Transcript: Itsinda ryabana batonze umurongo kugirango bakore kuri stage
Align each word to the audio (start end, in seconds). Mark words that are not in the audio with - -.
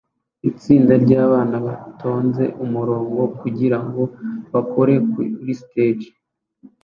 Itsinda 0.49 0.93
ryabana 1.03 1.57
batonze 1.67 2.43
umurongo 2.63 3.21
kugirango 3.39 4.01
bakore 4.53 4.93
kuri 5.41 5.53
stage 5.61 6.07